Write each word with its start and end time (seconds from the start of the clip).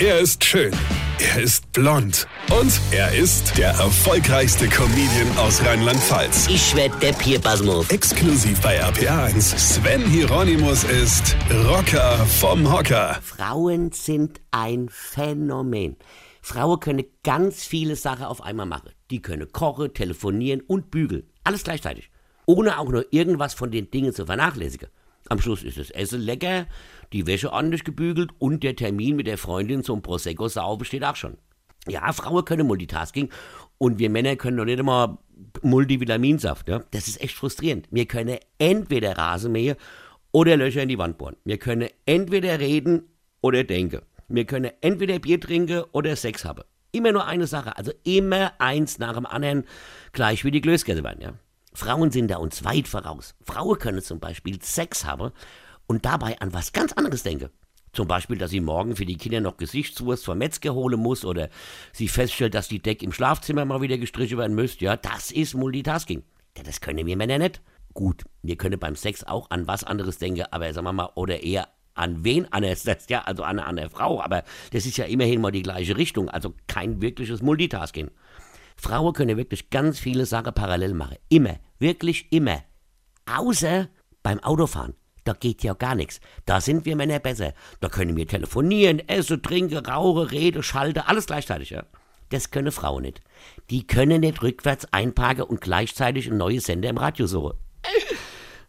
Er 0.00 0.18
ist 0.18 0.42
schön. 0.42 0.72
Er 1.20 1.40
ist 1.40 1.70
blond. 1.72 2.26
Und 2.50 2.80
er 2.90 3.14
ist 3.14 3.56
der 3.56 3.68
erfolgreichste 3.68 4.66
Comedian 4.66 5.38
aus 5.38 5.64
Rheinland-Pfalz. 5.64 6.48
Ich 6.48 6.74
werd 6.74 7.00
der 7.00 7.12
Pierpasmus. 7.12 7.88
Exklusiv 7.90 8.60
bei 8.60 8.82
RPA1. 8.82 9.56
Sven 9.56 10.04
Hieronymus 10.04 10.82
ist 10.82 11.36
Rocker 11.68 12.26
vom 12.26 12.72
Hocker. 12.72 13.20
Frauen 13.22 13.92
sind 13.92 14.40
ein 14.50 14.88
Phänomen. 14.90 15.96
Frauen 16.42 16.80
können 16.80 17.04
ganz 17.22 17.62
viele 17.64 17.94
Sachen 17.94 18.24
auf 18.24 18.42
einmal 18.42 18.66
machen. 18.66 18.90
Die 19.12 19.22
können 19.22 19.52
kochen, 19.52 19.94
telefonieren 19.94 20.60
und 20.62 20.90
bügeln. 20.90 21.30
Alles 21.44 21.62
gleichzeitig. 21.62 22.10
Ohne 22.46 22.80
auch 22.80 22.88
nur 22.88 23.06
irgendwas 23.12 23.54
von 23.54 23.70
den 23.70 23.92
Dingen 23.92 24.12
zu 24.12 24.26
vernachlässigen. 24.26 24.88
Am 25.28 25.40
Schluss 25.40 25.62
ist 25.62 25.78
das 25.78 25.90
Essen 25.90 26.20
lecker, 26.20 26.66
die 27.12 27.26
Wäsche 27.26 27.52
ordentlich 27.52 27.84
gebügelt 27.84 28.30
und 28.38 28.62
der 28.62 28.76
Termin 28.76 29.16
mit 29.16 29.26
der 29.26 29.38
Freundin 29.38 29.82
zum 29.82 30.02
Prosecco-Sau 30.02 30.76
besteht 30.76 31.04
auch 31.04 31.16
schon. 31.16 31.38
Ja, 31.86 32.12
Frauen 32.12 32.44
können 32.44 32.66
Multitasking 32.66 33.30
und 33.78 33.98
wir 33.98 34.10
Männer 34.10 34.36
können 34.36 34.56
doch 34.56 34.64
nicht 34.64 34.78
immer 34.78 35.18
Multivitaminsaft. 35.62 36.68
Ja? 36.68 36.84
Das 36.90 37.08
ist 37.08 37.20
echt 37.20 37.34
frustrierend. 37.34 37.88
Wir 37.90 38.06
können 38.06 38.38
entweder 38.58 39.16
Rasenmäher 39.16 39.76
oder 40.32 40.56
Löcher 40.56 40.82
in 40.82 40.88
die 40.88 40.98
Wand 40.98 41.18
bohren. 41.18 41.36
Wir 41.44 41.58
können 41.58 41.88
entweder 42.06 42.58
reden 42.58 43.04
oder 43.40 43.64
denken. 43.64 44.00
Wir 44.28 44.44
können 44.46 44.72
entweder 44.80 45.18
Bier 45.18 45.40
trinken 45.40 45.84
oder 45.92 46.16
Sex 46.16 46.44
haben. 46.44 46.64
Immer 46.92 47.12
nur 47.12 47.26
eine 47.26 47.46
Sache, 47.46 47.76
also 47.76 47.92
immer 48.04 48.52
eins 48.58 48.98
nach 48.98 49.14
dem 49.14 49.26
anderen, 49.26 49.64
gleich 50.12 50.44
wie 50.44 50.50
die 50.50 50.60
Glößkäse 50.60 51.02
ja. 51.20 51.34
Frauen 51.74 52.10
sind 52.10 52.28
da 52.28 52.36
uns 52.36 52.64
weit 52.64 52.88
voraus. 52.88 53.34
Frauen 53.42 53.78
können 53.78 54.02
zum 54.02 54.20
Beispiel 54.20 54.62
Sex 54.62 55.04
haben 55.04 55.32
und 55.86 56.04
dabei 56.04 56.40
an 56.40 56.54
was 56.54 56.72
ganz 56.72 56.92
anderes 56.92 57.24
denken. 57.24 57.50
Zum 57.92 58.08
Beispiel, 58.08 58.38
dass 58.38 58.50
sie 58.50 58.60
morgen 58.60 58.96
für 58.96 59.06
die 59.06 59.16
Kinder 59.16 59.40
noch 59.40 59.56
Gesichtswurst 59.56 60.24
vom 60.24 60.38
Metzger 60.38 60.74
holen 60.74 60.98
muss 60.98 61.24
oder 61.24 61.48
sie 61.92 62.08
feststellt, 62.08 62.54
dass 62.54 62.68
die 62.68 62.80
Deck 62.80 63.02
im 63.02 63.12
Schlafzimmer 63.12 63.64
mal 63.64 63.82
wieder 63.82 63.98
gestrichen 63.98 64.38
werden 64.38 64.56
müsste. 64.56 64.84
Ja, 64.84 64.96
das 64.96 65.30
ist 65.30 65.54
Multitasking. 65.54 66.24
Ja, 66.56 66.62
das 66.64 66.80
können 66.80 67.06
wir 67.06 67.16
Männer 67.16 67.38
nicht. 67.38 67.60
Gut, 67.92 68.24
wir 68.42 68.56
können 68.56 68.80
beim 68.80 68.96
Sex 68.96 69.22
auch 69.22 69.50
an 69.50 69.68
was 69.68 69.84
anderes 69.84 70.18
denken, 70.18 70.44
aber 70.50 70.72
sagen 70.72 70.86
wir 70.86 70.92
mal, 70.92 71.10
oder 71.14 71.42
eher 71.42 71.68
an 71.94 72.24
wen 72.24 72.52
anders, 72.52 72.84
ja, 73.08 73.22
also 73.22 73.44
an 73.44 73.60
eine 73.60 73.88
Frau, 73.88 74.20
aber 74.20 74.42
das 74.72 74.86
ist 74.86 74.96
ja 74.96 75.04
immerhin 75.04 75.40
mal 75.40 75.52
die 75.52 75.62
gleiche 75.62 75.96
Richtung, 75.96 76.28
also 76.28 76.54
kein 76.66 77.00
wirkliches 77.00 77.42
Multitasking. 77.42 78.10
Frauen 78.76 79.12
können 79.12 79.36
wirklich 79.36 79.70
ganz 79.70 79.98
viele 79.98 80.26
Sachen 80.26 80.54
parallel 80.54 80.94
machen. 80.94 81.16
Immer. 81.28 81.56
Wirklich 81.78 82.32
immer. 82.32 82.62
Außer 83.26 83.88
beim 84.22 84.40
Autofahren. 84.40 84.94
Da 85.24 85.32
geht 85.32 85.62
ja 85.62 85.72
gar 85.72 85.94
nichts. 85.94 86.20
Da 86.44 86.60
sind 86.60 86.84
wir 86.84 86.96
Männer 86.96 87.18
besser. 87.18 87.54
Da 87.80 87.88
können 87.88 88.16
wir 88.16 88.28
telefonieren, 88.28 89.00
essen, 89.08 89.42
trinken, 89.42 89.78
rauchen, 89.78 90.28
reden, 90.28 90.62
schalten, 90.62 91.00
alles 91.00 91.26
gleichzeitig, 91.26 91.70
ja. 91.70 91.84
Das 92.28 92.50
können 92.50 92.72
Frauen 92.72 93.02
nicht. 93.02 93.20
Die 93.70 93.86
können 93.86 94.20
nicht 94.20 94.42
rückwärts 94.42 94.86
einparken 94.92 95.44
und 95.44 95.60
gleichzeitig 95.60 96.30
ein 96.30 96.36
neues 96.36 96.64
Sender 96.64 96.90
im 96.90 96.98
Radio 96.98 97.26
suchen. 97.26 97.56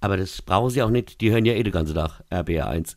Aber 0.00 0.16
das 0.16 0.42
brauchen 0.42 0.70
sie 0.70 0.82
auch 0.82 0.90
nicht. 0.90 1.20
Die 1.20 1.30
hören 1.30 1.46
ja 1.46 1.54
eh 1.54 1.62
den 1.62 1.72
ganzen 1.72 1.94
Tag 1.94 2.22
RBR 2.32 2.68
1. 2.68 2.96